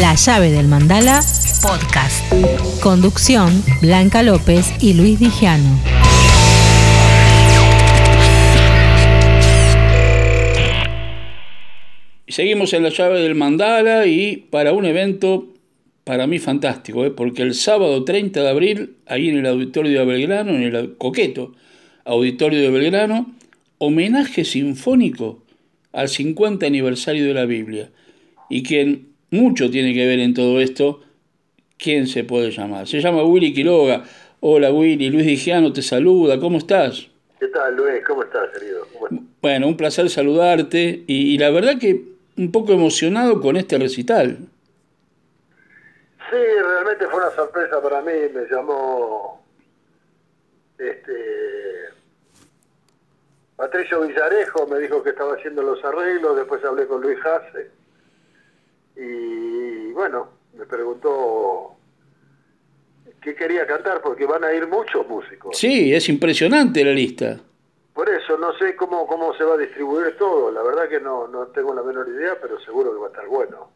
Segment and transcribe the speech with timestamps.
[0.00, 1.20] La llave del mandala
[1.60, 2.22] podcast.
[2.80, 3.50] Conducción
[3.80, 5.80] Blanca López y Luis Dijano.
[12.28, 15.48] Seguimos en la llave del mandala y para un evento
[16.04, 17.10] para mí fantástico, ¿eh?
[17.10, 21.54] porque el sábado 30 de abril, ahí en el auditorio de Belgrano, en el coqueto
[22.04, 23.34] auditorio de Belgrano,
[23.78, 25.42] homenaje sinfónico
[25.92, 27.90] al 50 aniversario de la Biblia.
[28.48, 31.00] Y quien mucho tiene que ver en todo esto,
[31.76, 32.86] ¿quién se puede llamar?
[32.86, 34.04] Se llama Willy Quiroga.
[34.40, 37.08] Hola Willy, Luis Digiano te saluda, ¿cómo estás?
[37.40, 38.04] ¿Qué tal Luis?
[38.06, 38.86] ¿Cómo estás, querido?
[39.40, 42.04] Bueno, un placer saludarte y, y la verdad que
[42.36, 44.38] un poco emocionado con este recital.
[46.30, 49.44] Sí, realmente fue una sorpresa para mí, me llamó
[50.78, 51.12] este
[53.56, 57.70] Patricio Villarejo, me dijo que estaba haciendo los arreglos, después hablé con Luis Hasse
[58.98, 61.76] y bueno, me preguntó
[63.22, 65.56] qué quería cantar porque van a ir muchos músicos.
[65.56, 67.40] Sí, es impresionante la lista.
[67.94, 71.26] Por eso, no sé cómo, cómo se va a distribuir todo, la verdad que no,
[71.28, 73.70] no tengo la menor idea, pero seguro que va a estar bueno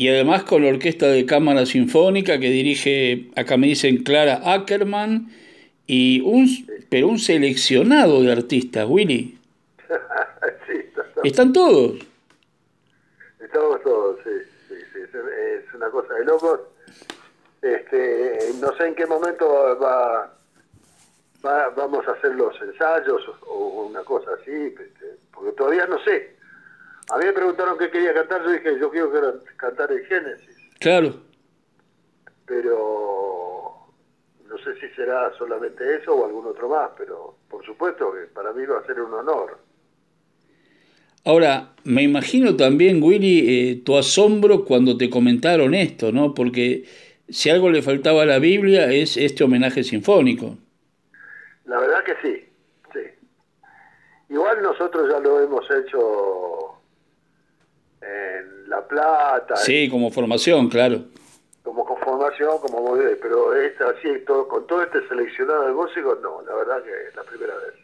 [0.00, 5.28] y además con la Orquesta de Cámara Sinfónica que dirige, acá me dicen Clara Ackerman,
[5.86, 6.48] y un,
[6.88, 9.36] pero un seleccionado de artistas, Willy.
[10.66, 10.80] sí,
[11.22, 11.98] ¿Están todos?
[13.52, 14.30] Estamos todos, sí,
[14.68, 16.60] sí, sí, es una cosa de locos.
[17.60, 20.32] Este, no sé en qué momento va,
[21.44, 26.36] va, vamos a hacer los ensayos o una cosa así, este, porque todavía no sé.
[27.10, 30.56] A mí me preguntaron qué quería cantar, yo dije, yo quiero cantar el Génesis.
[30.78, 31.12] Claro.
[32.46, 33.88] Pero
[34.46, 38.52] no sé si será solamente eso o algún otro más, pero por supuesto que para
[38.52, 39.58] mí va a ser un honor.
[41.24, 46.34] Ahora, me imagino también, Willy, eh, tu asombro cuando te comentaron esto, ¿no?
[46.34, 46.84] Porque
[47.28, 50.56] si algo le faltaba a la Biblia es este homenaje sinfónico.
[51.66, 52.44] La verdad que sí,
[52.92, 53.00] sí.
[54.30, 56.80] Igual nosotros ya lo hemos hecho
[58.00, 59.56] en La Plata.
[59.56, 61.04] Sí, como formación, claro.
[61.62, 66.54] Como formación, como pero esta, así, todo, con todo este seleccionado de músicos, no, la
[66.54, 67.74] verdad que es la primera vez.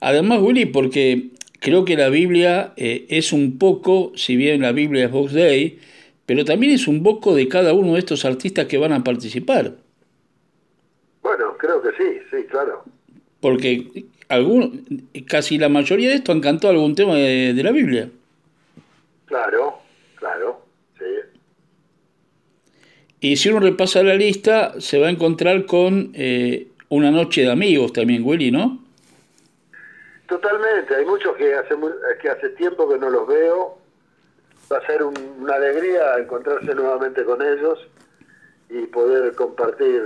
[0.00, 1.30] Además, Willy, porque
[1.62, 5.78] creo que la Biblia eh, es un poco, si bien la Biblia es Vox Day,
[6.26, 9.76] pero también es un poco de cada uno de estos artistas que van a participar.
[11.22, 12.82] Bueno, creo que sí, sí, claro.
[13.40, 18.10] Porque algún, casi la mayoría de estos han cantado algún tema de la Biblia.
[19.26, 19.78] Claro,
[20.16, 20.62] claro,
[20.98, 21.04] sí.
[23.20, 27.52] Y si uno repasa la lista, se va a encontrar con eh, una noche de
[27.52, 28.81] amigos también, Willy, ¿no?
[30.26, 31.74] Totalmente, hay muchos que hace,
[32.20, 33.78] que hace tiempo que no los veo.
[34.72, 37.86] Va a ser una alegría encontrarse nuevamente con ellos
[38.70, 40.02] y poder compartir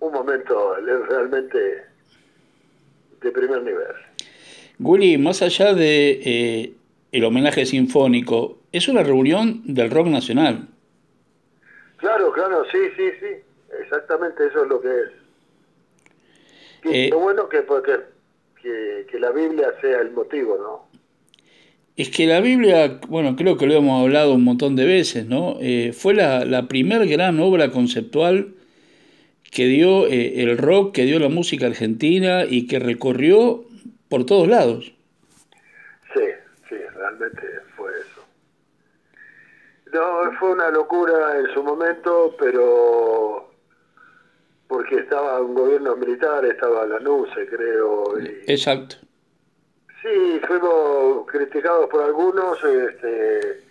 [0.00, 1.84] un momento realmente
[3.20, 3.94] de primer nivel.
[4.78, 6.72] Willy, más allá de eh,
[7.10, 10.68] el homenaje sinfónico, es una reunión del rock nacional.
[11.96, 13.26] Claro, claro, sí, sí, sí,
[13.80, 15.10] exactamente eso es lo que es.
[16.82, 17.64] Qué eh, bueno que,
[18.62, 20.88] que, que, la Biblia sea el motivo, ¿no?
[21.96, 25.56] Es que la Biblia, bueno, creo que lo hemos hablado un montón de veces, ¿no?
[25.60, 28.54] Eh, fue la, la primer gran obra conceptual
[29.50, 33.64] que dio eh, el rock, que dio la música argentina y que recorrió
[34.08, 34.92] por todos lados
[37.76, 38.24] fue eso.
[39.92, 43.47] No, fue una locura en su momento, pero
[44.88, 48.18] porque estaba un gobierno militar, estaba la NUCE, creo.
[48.46, 48.96] Exacto.
[50.02, 53.64] Sí, fuimos criticados por algunos, este,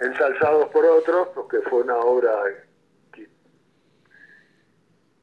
[0.00, 2.32] ensalzados por otros, porque fue una obra
[3.12, 3.28] que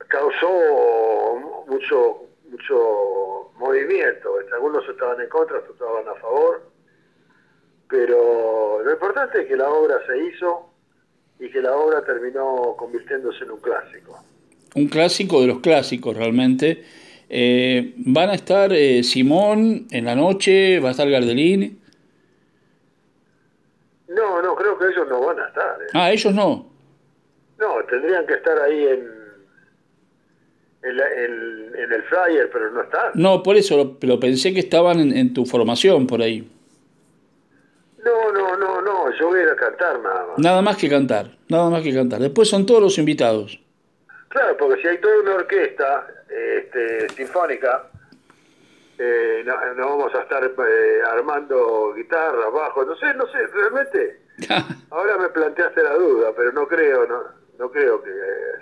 [0.07, 4.35] causó mucho mucho movimiento.
[4.53, 6.71] Algunos estaban en contra, otros estaban a favor
[7.89, 10.69] pero lo importante es que la obra se hizo
[11.39, 14.17] y que la obra terminó convirtiéndose en un clásico.
[14.75, 16.83] Un clásico de los clásicos realmente.
[17.29, 20.79] Eh, ¿Van a estar eh, Simón en la noche?
[20.79, 21.79] ¿Va a estar Gardelín?
[24.07, 25.81] No, no, creo que ellos no van a estar.
[25.81, 25.87] ¿eh?
[25.93, 26.69] Ah, ellos no.
[27.57, 29.07] No, tendrían que estar ahí en,
[30.83, 33.11] en, el flyer, pero no están.
[33.13, 36.49] No, por eso, pero pensé que estaban en tu formación por ahí.
[38.03, 40.39] No, no, no, no, yo voy a cantar nada más.
[40.39, 42.19] Nada más que cantar, nada más que cantar.
[42.19, 43.59] Después son todos los invitados.
[44.31, 47.83] Claro, porque si hay toda una orquesta este, sinfónica,
[48.97, 54.21] eh, no, vamos a estar eh, armando guitarra, bajo, no sé, no sé, realmente.
[54.89, 57.23] Ahora me planteaste la duda, pero no creo, no,
[57.59, 58.11] no creo que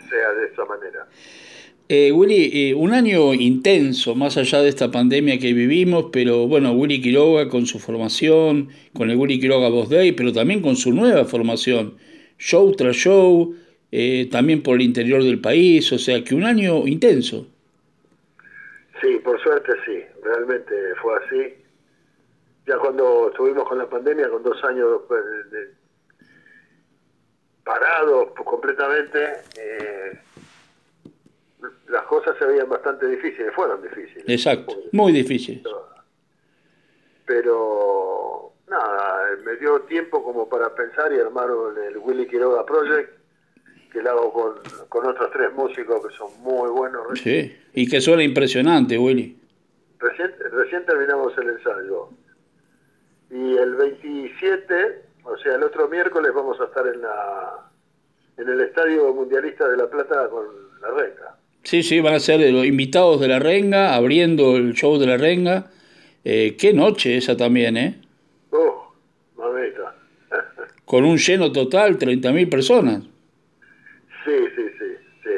[0.09, 1.05] sea de esa manera.
[1.87, 6.71] Eh, Willy, eh, un año intenso, más allá de esta pandemia que vivimos, pero bueno,
[6.73, 10.93] Willy Quiroga con su formación, con el Willy Quiroga Voz Day, pero también con su
[10.93, 11.97] nueva formación,
[12.37, 13.55] show tras show,
[13.91, 17.47] eh, también por el interior del país, o sea que un año intenso.
[19.01, 21.55] Sí, por suerte sí, realmente fue así.
[22.67, 25.69] Ya cuando estuvimos con la pandemia, con dos años pues, de,
[27.63, 29.19] parados completamente,
[29.57, 30.19] eh,
[31.87, 34.23] las cosas se veían bastante difíciles, fueron difíciles.
[34.27, 35.63] Exacto, muy difíciles.
[37.25, 43.18] Pero nada, me dio tiempo como para pensar y armaron el Willy Quiroga Project,
[43.91, 44.53] que lo hago con,
[44.87, 47.19] con otros tres músicos que son muy buenos.
[47.19, 49.37] Sí, y que suena impresionante, Willy.
[49.99, 52.09] Recién, recién terminamos el ensayo.
[53.31, 57.69] Y el 27, o sea, el otro miércoles vamos a estar en la
[58.39, 60.45] en el Estadio Mundialista de La Plata con
[60.81, 61.35] La Renga.
[61.63, 65.17] Sí, sí, van a ser los invitados de La Renga, abriendo el show de La
[65.17, 65.69] Renga.
[66.23, 68.01] Eh, qué noche esa también, ¿eh?
[68.51, 68.93] Oh,
[69.35, 69.93] mamita.
[70.85, 73.03] con un lleno total, 30.000 personas.
[74.23, 74.85] Sí, sí, sí,
[75.23, 75.29] sí.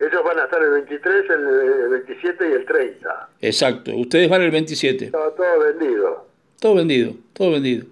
[0.00, 3.28] Ellos van a estar el 23, el 27 y el 30.
[3.40, 5.10] Exacto, ustedes van el 27.
[5.10, 6.26] Todo, todo vendido.
[6.60, 7.86] Todo vendido, todo vendido.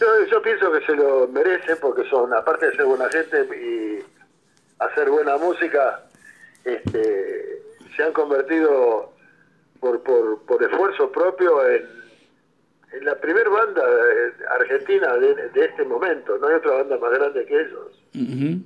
[0.00, 3.98] Yo, yo pienso que se lo merecen porque son, aparte de ser buena gente y
[4.78, 6.02] hacer buena música,
[6.64, 7.62] este,
[7.96, 9.12] se han convertido
[9.80, 11.86] por, por, por esfuerzo propio en,
[12.92, 16.36] en la primer banda eh, argentina de, de, este momento.
[16.38, 18.02] No hay otra banda más grande que ellos.
[18.14, 18.62] Uh -huh.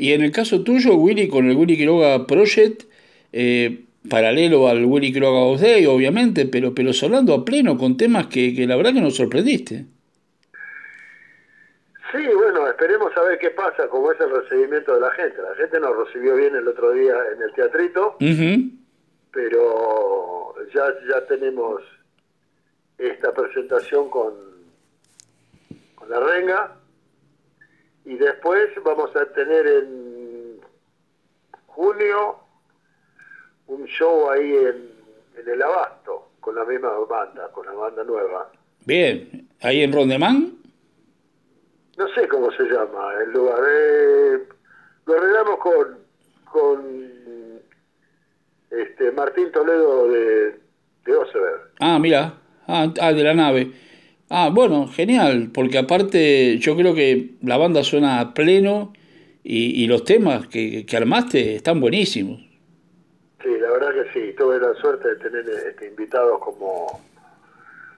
[0.00, 2.84] Y en el caso tuyo, Willy, con el Willy Quiroga Project,
[3.32, 8.54] eh, paralelo al Willy Quiroga Day, obviamente, pero, pero sonando a pleno con temas que,
[8.54, 9.86] que la verdad que nos sorprendiste.
[12.12, 15.42] Sí, bueno, esperemos a ver qué pasa, cómo es el recibimiento de la gente.
[15.42, 18.70] La gente nos recibió bien el otro día en el teatrito, Uh -huh.
[19.32, 21.82] pero ya, ya tenemos
[22.98, 24.32] esta presentación con,
[25.96, 26.76] con la renga
[28.08, 30.60] y después vamos a tener en
[31.66, 32.36] junio
[33.66, 34.90] un show ahí en,
[35.36, 38.50] en el Abasto con la misma banda, con la banda nueva.
[38.86, 40.54] Bien, ahí en Rondemán.
[41.98, 43.60] No sé cómo se llama el lugar.
[43.68, 44.38] Eh,
[45.04, 45.98] lo arreglamos con,
[46.50, 47.60] con
[48.70, 50.60] este Martín Toledo de,
[51.04, 51.16] de.
[51.80, 52.32] Ah, mira.
[52.66, 53.70] Ah, ah, de la nave.
[54.30, 58.92] Ah, bueno, genial, porque aparte yo creo que la banda suena a pleno
[59.42, 62.38] y, y los temas que, que, armaste están buenísimos.
[63.42, 67.00] Sí, la verdad que sí, tuve la suerte de tener este, invitados como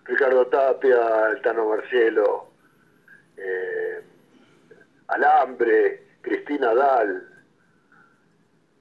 [0.05, 2.51] Ricardo Tapia, el Tano Marcielo,
[3.37, 4.01] eh,
[5.09, 7.29] Alambre, Cristina Dal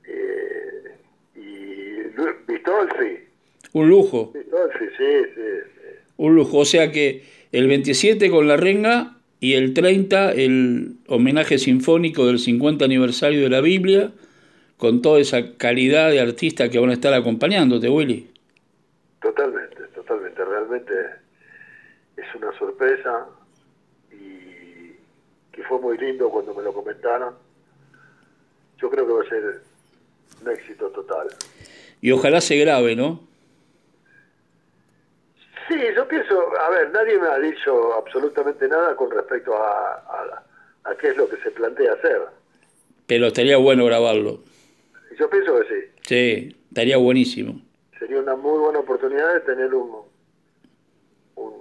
[0.03, 0.97] eh,
[1.33, 2.03] y
[2.47, 3.27] Vistolfi.
[3.73, 4.31] Un lujo.
[4.35, 5.99] Vistolfi, sí, sí, sí.
[6.17, 11.57] Un lujo, o sea que el 27 con la renga y el 30 el homenaje
[11.57, 14.11] sinfónico del 50 aniversario de la Biblia,
[14.77, 18.29] con toda esa calidad de artista que van a estar acompañándote, Willy.
[19.21, 20.93] Totalmente, totalmente, realmente
[22.17, 23.25] es una sorpresa
[24.11, 24.93] y
[25.51, 27.33] que fue muy lindo cuando me lo comentaron.
[28.81, 29.61] Yo creo que va a ser
[30.41, 31.27] un éxito total.
[32.01, 33.28] Y ojalá se grabe, ¿no?
[35.69, 40.43] Sí, yo pienso, a ver, nadie me ha dicho absolutamente nada con respecto a, a,
[40.85, 42.21] a qué es lo que se plantea hacer.
[43.05, 44.39] Pero estaría bueno grabarlo.
[45.19, 45.91] Yo pienso que sí.
[46.01, 47.61] Sí, estaría buenísimo.
[47.99, 50.05] Sería una muy buena oportunidad de tener un,
[51.35, 51.53] un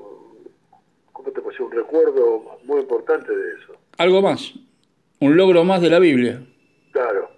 [1.12, 1.66] ¿cómo te puedo?
[1.66, 3.74] Un recuerdo muy importante de eso.
[3.98, 4.54] Algo más,
[5.20, 6.40] un logro más de la Biblia.
[6.92, 7.30] Claro.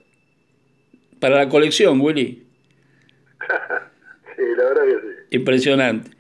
[1.18, 2.46] Para la colección, Willy.
[4.36, 5.36] sí, la verdad que sí.
[5.36, 6.10] Impresionante.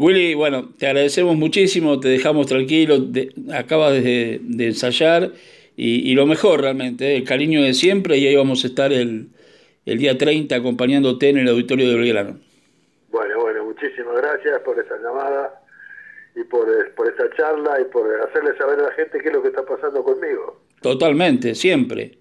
[0.00, 5.32] Willy, bueno, te agradecemos muchísimo, te dejamos tranquilo, de, acabas de, de ensayar
[5.76, 7.16] y, y, lo mejor realmente, ¿eh?
[7.16, 9.28] el cariño de siempre y ahí vamos a estar el,
[9.84, 12.40] el día 30 acompañándote en el auditorio de Belgrano.
[13.10, 15.60] Bueno, bueno, muchísimas gracias por esa llamada
[16.34, 19.42] y por, por esta charla y por hacerle saber a la gente qué es lo
[19.42, 20.62] que está pasando conmigo.
[20.80, 22.12] Totalmente, siempre.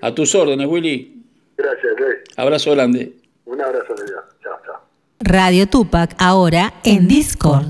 [0.00, 1.22] A tus órdenes, Willy.
[1.58, 2.16] Gracias, Luis.
[2.38, 3.12] Abrazo grande.
[3.44, 4.10] Un abrazo, Luis.
[4.42, 4.75] Chao, chao.
[5.20, 7.66] Radio Tupac ahora en Discord.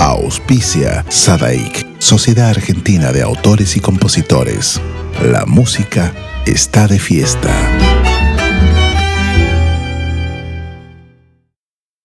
[0.00, 4.80] Auspicia Sadaik, Sociedad Argentina de Autores y Compositores.
[5.22, 6.12] La música
[6.44, 7.52] está de fiesta.